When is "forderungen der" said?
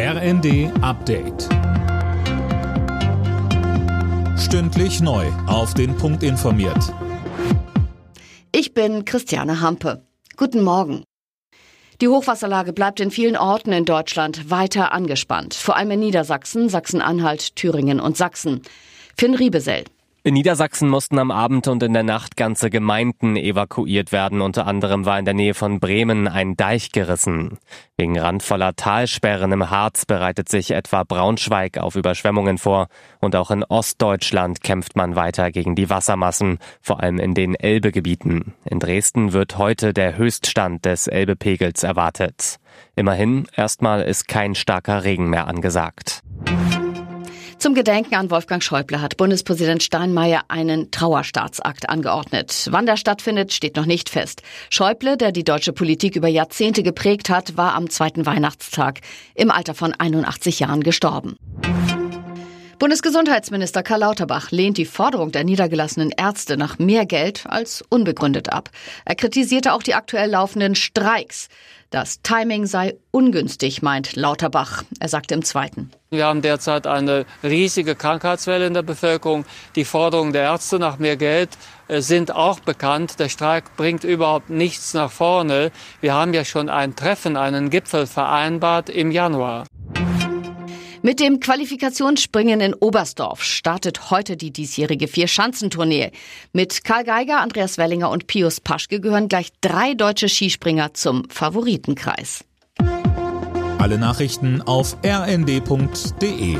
79.84-80.42